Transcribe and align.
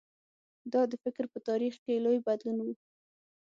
دا 0.73 0.81
د 0.91 0.93
فکر 1.03 1.25
په 1.33 1.39
تاریخ 1.47 1.73
کې 1.83 2.03
لوی 2.05 2.17
بدلون 2.27 2.57
و. 2.61 2.67